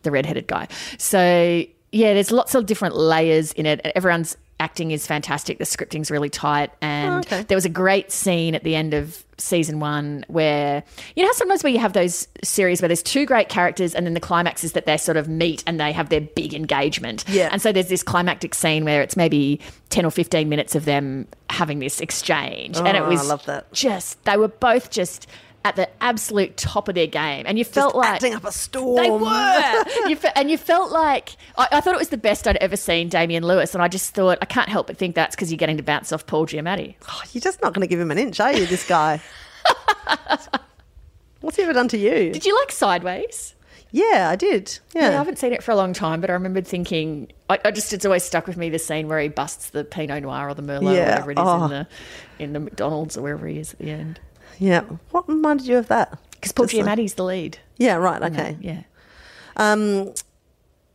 [0.02, 0.68] the redheaded guy.
[0.98, 3.80] So yeah, there's lots of different layers in it.
[3.94, 5.58] Everyone's acting is fantastic.
[5.58, 7.42] The scripting's really tight, and okay.
[7.42, 10.82] there was a great scene at the end of season one where
[11.16, 14.06] you know how sometimes where you have those series where there's two great characters, and
[14.06, 17.24] then the climax is that they sort of meet and they have their big engagement.
[17.28, 17.48] Yeah.
[17.52, 21.26] and so there's this climactic scene where it's maybe ten or fifteen minutes of them
[21.50, 23.72] having this exchange, and it Oh, I was love that.
[23.72, 25.26] Just they were both just.
[25.66, 28.52] At the absolute top of their game, and you felt Just like acting up a
[28.52, 29.02] storm.
[29.02, 29.84] they were.
[30.10, 32.76] you fe- and you felt like I, I thought it was the best I'd ever
[32.76, 35.56] seen Damian Lewis, and I just thought I can't help but think that's because you're
[35.56, 36.96] getting to bounce off Paul Giamatti.
[37.08, 38.66] Oh, you're just not going to give him an inch, are you?
[38.66, 39.22] This guy.
[41.40, 42.32] What's he ever done to you?
[42.32, 43.54] Did you like Sideways?
[43.90, 44.78] yeah, I did.
[44.94, 45.08] Yeah.
[45.08, 47.92] I haven't seen it for a long time, but I remembered thinking I, I just
[47.92, 50.62] it's always stuck with me the scene where he busts the Pinot Noir or the
[50.62, 51.64] Merlot or whatever it is Oh.
[51.64, 51.86] in the
[52.40, 54.20] in the McDonald's or wherever he is at the end.
[54.58, 54.82] Yeah.
[55.10, 56.18] What reminded you of that?
[56.32, 57.58] Because Paul Just like- the lead.
[57.78, 58.22] yeah, right.
[58.22, 58.56] Okay.
[58.60, 58.82] Yeah.
[59.56, 60.12] Um,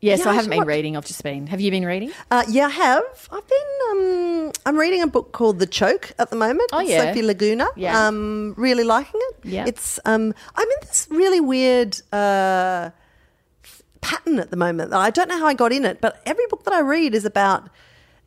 [0.02, 0.96] Yeah, Yeah, so I I haven't been reading.
[0.96, 1.48] I've just been.
[1.48, 2.12] Have you been reading?
[2.32, 3.28] uh, yeah, I have.
[3.32, 3.70] I've been.
[3.92, 6.70] Um, I'm reading a book called The Choke at the moment.
[6.72, 7.02] Oh, yeah.
[7.04, 7.68] Sophie Laguna.
[7.76, 8.08] Yeah.
[8.08, 9.36] Um, really liking it.
[9.44, 9.66] Yeah.
[9.68, 10.00] It's.
[10.06, 12.00] Um, I'm in this really weird.
[12.14, 12.92] Uh,
[14.02, 14.94] pattern at the moment.
[14.94, 17.26] I don't know how I got in it, but every book that I read is
[17.26, 17.70] about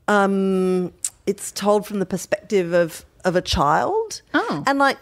[0.08, 0.92] um,
[1.26, 4.20] it's told from the perspective of of a child.
[4.34, 4.62] Oh.
[4.66, 4.98] And like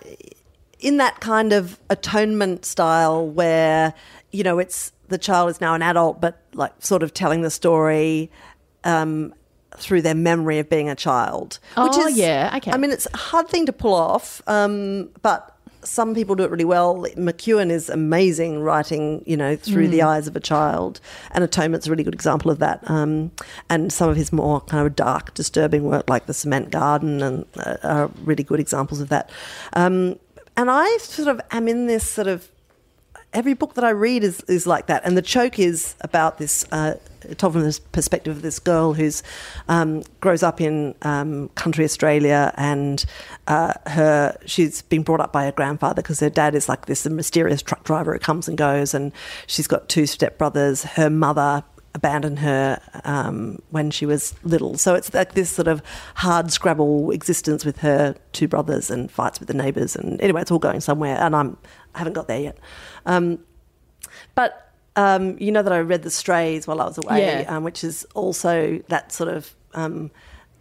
[0.80, 3.94] in that kind of atonement style where,
[4.30, 7.50] you know, it's the child is now an adult, but like sort of telling the
[7.50, 8.30] story
[8.84, 9.34] um,
[9.76, 11.58] through their memory of being a child.
[11.76, 12.70] Oh, yeah, okay.
[12.70, 16.50] I mean, it's a hard thing to pull off, um, but some people do it
[16.50, 16.96] really well.
[17.16, 21.00] McEwan is amazing writing, you know, through the eyes of a child,
[21.32, 22.88] and Atonement's a really good example of that.
[22.90, 23.30] Um,
[23.70, 27.46] and some of his more kind of dark, disturbing work, like The Cement Garden, and
[27.56, 29.30] uh, are really good examples of that.
[29.72, 30.18] Um,
[30.56, 32.48] and I sort of am in this sort of
[33.32, 35.04] every book that I read is, is like that.
[35.04, 36.94] And the choke is about this, uh,
[37.36, 39.22] told from the perspective of this girl who's
[39.68, 43.04] um, grows up in um, country Australia, and
[43.46, 47.06] uh, her she's been brought up by her grandfather because her dad is like this
[47.06, 49.12] mysterious truck driver who comes and goes, and
[49.46, 50.84] she's got two stepbrothers.
[50.84, 51.62] Her mother
[51.94, 54.78] abandoned her um, when she was little.
[54.78, 55.82] So it's like this sort of
[56.14, 59.96] hard scrabble existence with her two brothers and fights with the neighbours.
[59.96, 61.56] And anyway, it's all going somewhere, and I'm
[61.94, 62.58] I haven't got there yet.
[63.06, 63.40] Um,
[64.34, 67.56] but um, you know that I read The Strays while I was away, Yeah.
[67.56, 69.54] um, which is also that sort of.
[69.74, 70.10] Um,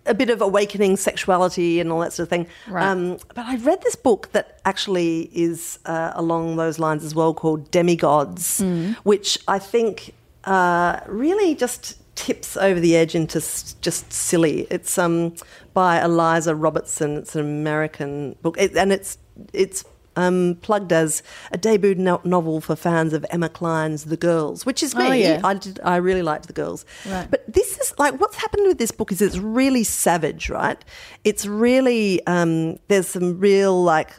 [0.05, 2.47] a bit of awakening sexuality and all that sort of thing.
[2.67, 2.83] Right.
[2.83, 7.31] Um, but I read this book that actually is uh, along those lines as well,
[7.33, 8.63] called Demigods,
[9.03, 14.67] which I think uh, really just tips over the edge into s- just silly.
[14.69, 15.35] It's um,
[15.73, 17.17] by Eliza Robertson.
[17.17, 19.17] It's an American book, it, and it's
[19.53, 21.23] it's um, plugged as
[21.53, 25.05] a debut no- novel for fans of Emma Cline's The Girls, which is me.
[25.07, 25.41] Oh, yeah.
[25.45, 27.29] I did, I really liked The Girls, Right.
[27.31, 30.83] but this is like what's happened with this book is it's really savage, right?
[31.23, 34.11] It's really um, there's some real like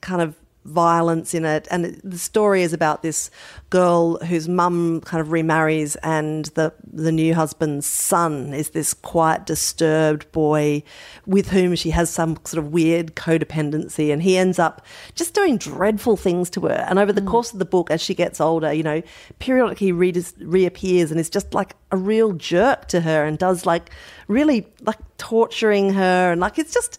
[0.00, 0.34] kind of
[0.64, 1.66] violence in it.
[1.70, 3.30] And the story is about this
[3.70, 9.46] girl whose mum kind of remarries and the the new husband's son is this quite
[9.46, 10.82] disturbed boy
[11.26, 14.12] with whom she has some sort of weird codependency.
[14.12, 16.86] And he ends up just doing dreadful things to her.
[16.88, 17.28] And over the mm.
[17.28, 19.02] course of the book as she gets older you know
[19.38, 23.90] periodically re- reappears and is just like a real jerk to her and does like
[24.28, 26.30] really like torturing her.
[26.30, 26.98] And like it's just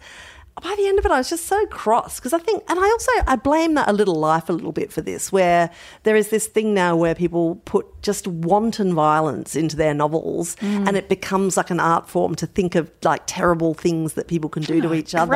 [0.62, 2.84] by the end of it, I was just so cross because I think, and I
[2.84, 5.72] also I blame that a little life a little bit for this, where
[6.04, 10.96] there is this thing now where people put just wanton violence into their novels, and
[10.96, 14.64] it becomes like an art form to think of like terrible things that people can
[14.64, 15.32] do to each other,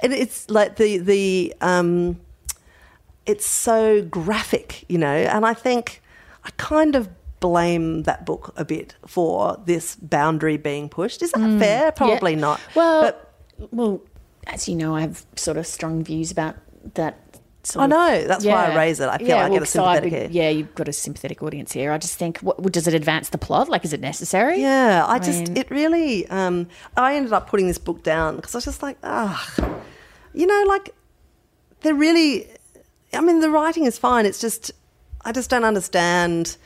[0.00, 2.20] and it's like the the um,
[3.24, 6.02] it's so graphic, you know, and I think
[6.44, 7.08] I kind of
[7.40, 11.22] blame that book a bit for this boundary being pushed.
[11.22, 11.90] Is that fair?
[11.92, 12.38] Probably Yeah.
[12.40, 12.60] not.
[12.74, 13.34] Well, but
[13.70, 14.00] well,
[14.46, 16.56] as you know, I have sort of strong views about
[16.94, 17.18] that.
[17.64, 19.08] Sort I know, that's why I raise it.
[19.08, 21.92] I feel I get a I sympathetic would- Yeah, you've got a sympathetic audience here.
[21.92, 23.68] I just think, what, does it advance the plot?
[23.68, 24.60] Like, is it necessary?
[24.60, 26.26] Yeah, I just mean- it really.
[26.28, 29.80] Um, I ended up putting this book down because I was just like, ah,
[30.34, 30.92] you know, like
[31.82, 32.48] they're really.
[33.14, 34.26] I mean, the writing is fine.
[34.26, 34.72] It's just
[35.24, 36.56] I just don't understand.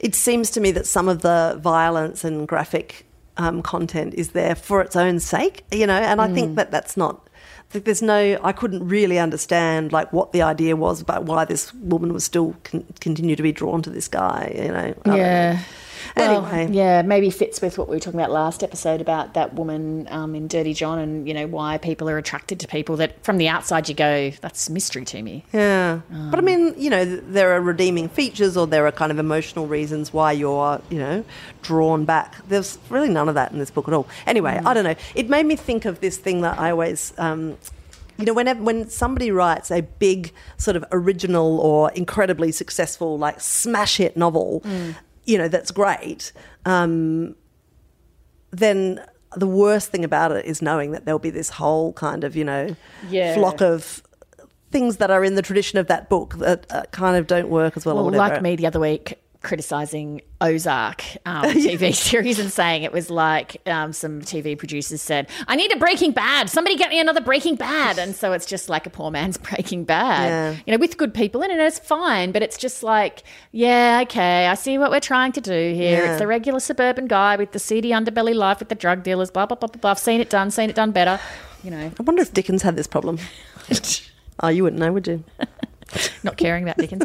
[0.00, 3.04] It seems to me that some of the violence and graphic
[3.38, 6.34] um, content is there for its own sake, you know, and I Mm.
[6.34, 7.24] think that that's not.
[7.70, 12.12] There's no, I couldn't really understand like what the idea was about why this woman
[12.14, 14.94] was still con- continue to be drawn to this guy, you know.
[15.04, 15.58] Don't know.
[16.16, 16.28] Yeah.
[16.32, 16.74] Well, Anyway.
[16.76, 20.34] yeah, maybe fits with what we were talking about last episode about that woman um,
[20.34, 23.48] in Dirty John and, you know, why people are attracted to people that from the
[23.48, 25.44] outside you go, that's mystery to me.
[25.52, 26.00] Yeah.
[26.12, 29.10] Um, but I mean, you know, th- there are redeeming features or there are kind
[29.12, 31.24] of emotional reasons why you're, you know,
[31.62, 32.36] drawn back.
[32.48, 34.06] There's really none of that in this book at all.
[34.26, 34.66] Anyway, Mm.
[34.66, 34.94] I don't know.
[35.14, 37.12] It made me think of this thing that I always.
[37.18, 37.56] Um,
[38.18, 43.40] you know, whenever when somebody writes a big sort of original or incredibly successful, like
[43.40, 44.96] smash hit novel, Mm.
[45.28, 46.32] You know, that's great.
[46.64, 47.36] Um,
[48.50, 49.00] then
[49.36, 52.44] the worst thing about it is knowing that there'll be this whole kind of, you
[52.44, 52.74] know,
[53.10, 53.34] Yeah.
[53.34, 54.02] flock of
[54.70, 57.76] things that are in the tradition of that book that uh, kind of don't work
[57.76, 58.34] as well, or Well, whatever.
[58.36, 63.60] like me the other week, criticizing Ozark um, TV series and saying it was like
[63.66, 66.50] um, some TV producers said, "I need a Breaking Bad.
[66.50, 69.84] Somebody get me another Breaking Bad." And so it's just like a poor man's Breaking
[69.84, 70.60] Bad, Yeah.
[70.66, 71.54] you know, with good people in it.
[71.54, 73.22] and It's fine, but it's just like,
[73.52, 76.02] yeah, okay, I see what we're trying to do here.
[76.04, 76.10] Yeah.
[76.10, 79.30] It's the regular suburban guy with the seedy underbelly life with the drug dealers.
[79.30, 79.80] Blah blah blah blah.
[79.80, 79.90] blah.
[79.92, 81.20] I've seen it done, seen it done better.
[81.64, 83.18] You know, I wonder if Dickens had this problem.
[84.42, 85.24] oh, you wouldn't know, would you?
[86.22, 87.04] not caring about Dickens.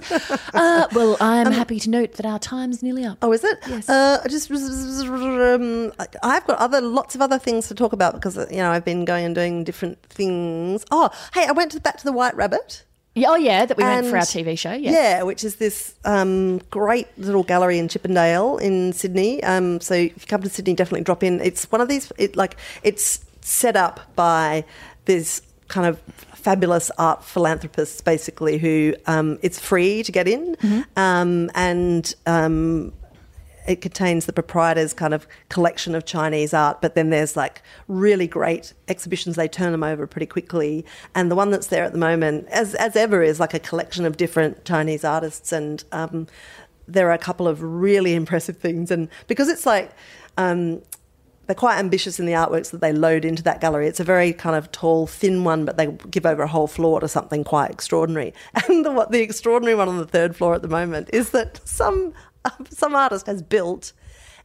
[0.54, 3.18] Uh, well, I'm happy to note that our time's nearly up.
[3.22, 3.60] Oh, is it?
[3.68, 3.90] Yes.
[3.90, 5.92] Uh, I just um,
[6.22, 9.06] I've got other lots of other things to talk about because you know I've been
[9.06, 10.86] going and doing different things.
[10.92, 12.84] Oh, hey, I went to, back to the White Rabbit.
[13.16, 14.74] Yeah, Oh yeah, that we went for our TV show.
[14.74, 14.94] Yes.
[14.94, 19.44] Yeah, which is this um, great little gallery in Chippendale in Sydney.
[19.44, 21.40] Um, so if you come to Sydney, definitely drop in.
[21.40, 22.12] It's one of these.
[22.18, 24.66] It like it's set up by
[25.06, 26.00] this kind of
[26.36, 30.58] fabulous art philanthropists, basically, who um, it's free to get in,
[30.96, 32.92] um, and um,
[33.68, 38.28] it contains the proprietor's kind of collection of Chinese art, but then there's like really
[38.28, 39.36] great exhibitions.
[39.36, 42.76] They turn them over pretty quickly, and the one that's there at the moment, as
[42.76, 46.28] as ever, is like a collection of different Chinese artists, and um,
[46.88, 48.92] there are a couple of really impressive things.
[48.92, 49.92] And because it's like
[50.38, 50.82] um,
[51.46, 53.88] they're quite ambitious in the artworks that they load into that gallery.
[53.88, 57.00] It's a very kind of tall, thin one, but they give over a whole floor
[57.02, 58.34] to something quite extraordinary.
[58.68, 61.60] And the, what the extraordinary one on the third floor at the moment is that
[61.68, 62.14] some
[62.70, 63.94] some artist has built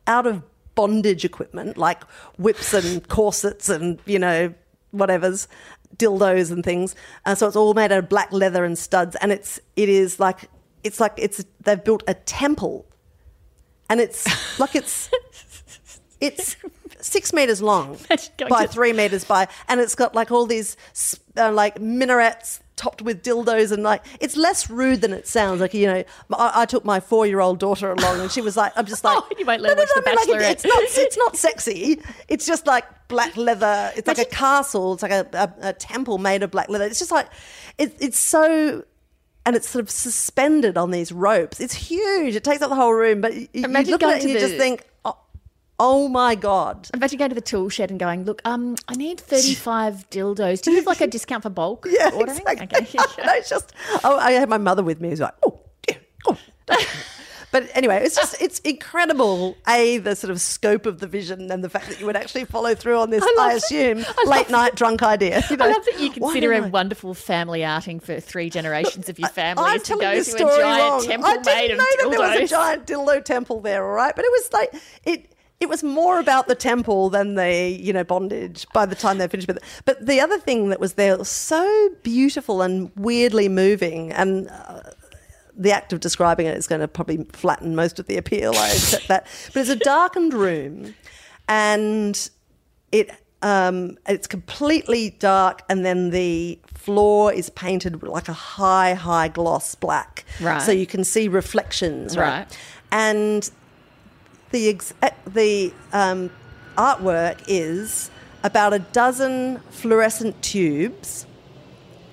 [0.07, 0.43] out of
[0.75, 2.05] bondage equipment like
[2.37, 4.55] whips and corsets and you know
[4.93, 5.49] whatever's
[5.97, 6.95] dildos and things.
[7.25, 10.21] Uh, so it's all made out of black leather and studs, and it's it is
[10.21, 10.49] like
[10.85, 12.87] it's like it's they've built a temple,
[13.89, 15.11] and it's like it's
[16.21, 16.57] it's
[17.09, 17.99] six meters long
[18.49, 20.77] by three meters by, and it's got like all these
[21.37, 25.61] uh, like minarets topped with dildos and like it's less rude than it sounds.
[25.61, 28.57] Like you know, I, I took my four year old daughter along, and she was
[28.57, 31.19] like, "I'm just like, Oh, you her watch The I mean, like, it's not it's
[31.19, 32.01] not sexy.
[32.29, 33.93] It's just like black leather.
[33.97, 34.95] It's like a castle.
[34.95, 36.85] It's like a, a, a temple made of black leather.
[36.85, 37.29] It's just like
[37.77, 38.85] it, it's so.
[39.47, 41.59] And it's sort of suspended on these ropes.
[41.59, 42.35] It's huge.
[42.35, 43.23] It takes up the whole room.
[43.23, 44.85] But you, you look at it and you just think,
[45.79, 46.89] oh, my god.
[46.93, 50.11] I'm about to go to the tool shed and going, look, um, I need 35
[50.11, 50.61] dildos.
[50.63, 52.39] Do you have like a discount for bulk Yeah, ordering?
[52.47, 52.79] exactly.
[52.79, 52.99] Okay.
[53.25, 53.73] no, it's just.
[54.05, 55.11] Oh, I had my mother with me.
[55.11, 56.37] Who's like, oh, dear, oh.
[57.51, 59.57] But anyway, it's just it's incredible.
[59.67, 62.45] A the sort of scope of the vision and the fact that you would actually
[62.45, 63.23] follow through on this.
[63.23, 65.43] I I, assume I late night drunk idea.
[65.49, 65.65] You know?
[65.65, 69.31] I love that you consider a I- wonderful family outing for three generations of your
[69.31, 71.05] family I'm to go to a giant wrong.
[71.05, 73.95] temple I didn't made know of that there was a giant dildo temple there, all
[73.95, 74.15] right?
[74.15, 74.75] But it was like
[75.07, 75.33] it.
[75.61, 79.27] It was more about the temple than the, you know, bondage by the time they
[79.27, 79.65] finished with it.
[79.85, 84.83] But the other thing that was there was so beautiful and weirdly moving, and uh,
[85.57, 88.55] the act of describing it is going to probably flatten most of the appeal.
[88.55, 89.27] I accept that.
[89.53, 90.95] But it's a darkened room,
[91.49, 92.31] and
[92.93, 93.11] it
[93.43, 99.75] um, it's completely dark, and then the floor is painted like a high, high gloss
[99.75, 100.63] black, Right.
[100.63, 102.39] So you can see reflections, right?
[102.39, 102.59] Right.
[102.91, 103.51] And
[104.51, 106.31] the ex- uh, the um,
[106.77, 108.11] artwork is
[108.45, 111.27] about a dozen fluorescent tubes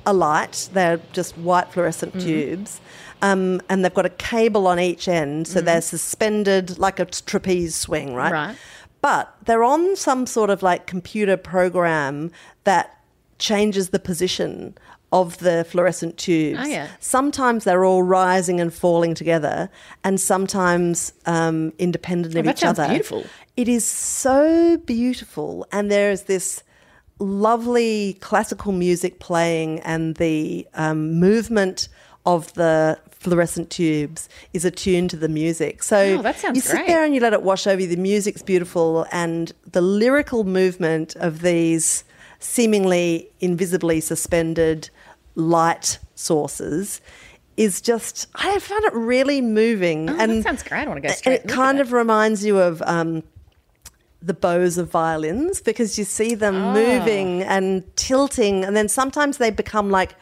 [0.06, 0.70] alight.
[0.74, 2.26] They're just white fluorescent Mm-hmm.
[2.28, 2.82] tubes.
[3.22, 7.74] Um, and they've got a cable on each end, so they're suspended like a trapeze
[7.74, 8.32] swing, right?
[8.32, 8.58] Right.
[9.02, 12.32] But they're on some sort of like computer program
[12.66, 13.00] that
[13.40, 14.78] changes the position
[15.20, 16.60] of the fluorescent tubes.
[16.62, 16.88] Oh, yeah.
[17.00, 19.58] Sometimes they're all rising and falling together,
[20.04, 22.88] and sometimes um, independent of Oh, that each other.
[22.90, 23.24] beautiful.
[23.56, 26.48] It is so beautiful, and there is this
[27.20, 31.88] lovely classical music playing, and the um, movement
[32.26, 35.82] of the fluorescent tubes is attuned to the music.
[35.84, 36.88] So Oh, that sounds you sit great.
[36.88, 37.88] there and you let it wash over you.
[37.88, 42.04] The music's beautiful, and the lyrical movement of these
[42.40, 44.90] seemingly invisibly suspended
[45.36, 47.02] light sources
[47.58, 50.10] is just I found it really moving.
[50.10, 50.82] Oh, and that sounds great.
[50.82, 51.34] I want to go and straight.
[51.36, 53.24] it and look kind of reminds you of um,
[54.22, 56.74] the bows of violins because you see them Ah.
[56.74, 60.16] moving and tilting, and then sometimes they become like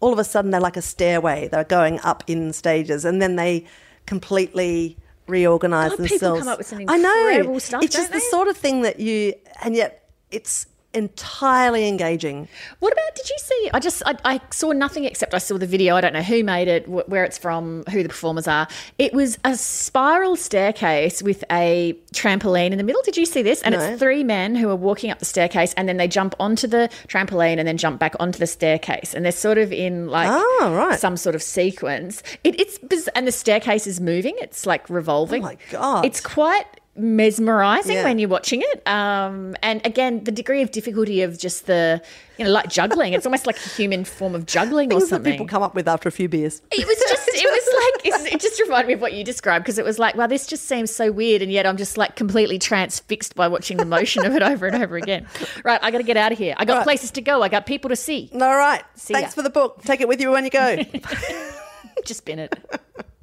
[0.00, 1.48] all of a sudden they're like a stairway.
[1.48, 3.66] They're going up in stages, and then they
[4.06, 6.40] completely reorganize God, people themselves.
[6.40, 8.98] come up with some I know incredible stuff, It's just the sort of thing that
[9.00, 12.48] you, and yet it's entirely engaging.
[12.78, 13.14] What about?
[13.14, 13.70] Did you see?
[13.74, 15.96] I just I, I saw nothing except I saw the video.
[15.96, 18.66] I don't know who made it, wh- where it's from, who the performers are.
[18.98, 23.02] It was a spiral staircase with a trampoline in the middle.
[23.02, 23.60] Did you see this?
[23.62, 23.80] And No.
[23.80, 26.88] it's three men who are walking up the staircase, and then they jump onto the
[27.08, 30.72] trampoline and then jump back onto the staircase, and they're sort of in like Oh,
[30.74, 30.98] right.
[30.98, 32.22] some sort of sequence.
[32.44, 34.34] It, it's biz- and the staircase is moving.
[34.38, 35.42] It's like revolving.
[35.42, 36.04] Oh my God.
[36.04, 36.64] It's quite
[36.98, 38.04] mesmerizing Yeah.
[38.04, 38.86] when you're watching it.
[38.86, 42.02] Um, and again, the degree of difficulty of just the,
[42.38, 43.12] you know, like juggling.
[43.12, 45.32] It's almost like a human form of juggling or Things that something.
[45.32, 46.60] people come up with after a few beers.
[46.70, 49.78] it was just, it was like, it just reminded me of what you described because
[49.78, 51.42] it was like, wow, this just seems so weird.
[51.42, 54.82] And yet I'm just like completely transfixed by watching the motion of it over and
[54.82, 55.26] over again.
[55.64, 55.80] Right.
[55.82, 56.54] I got to get out of here.
[56.56, 56.84] I got Right.
[56.84, 57.42] places to go.
[57.42, 58.30] I got people to see.
[58.34, 58.82] All right.
[58.96, 59.34] See Thanks ya.
[59.34, 59.82] for the book.
[59.82, 60.78] Take it with you when you go.
[62.04, 62.54] Just bin it.